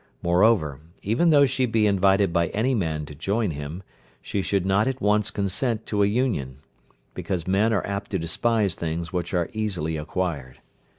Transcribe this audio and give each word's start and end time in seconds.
Moreover, 0.23 0.79
even 1.03 1.29
though 1.29 1.45
she 1.45 1.67
be 1.67 1.85
invited 1.85 2.33
by 2.33 2.47
any 2.47 2.73
man 2.73 3.05
to 3.05 3.13
join 3.13 3.51
him, 3.51 3.83
she 4.19 4.41
should 4.41 4.65
not 4.65 4.87
at 4.87 4.99
once 4.99 5.29
consent 5.29 5.85
to 5.85 6.01
an 6.01 6.09
union, 6.09 6.57
because 7.13 7.45
men 7.45 7.71
are 7.71 7.85
apt 7.85 8.09
to 8.09 8.17
despise 8.17 8.73
things 8.73 9.13
which 9.13 9.31
are 9.35 9.51
easily 9.53 9.97
acquired. 9.97 10.57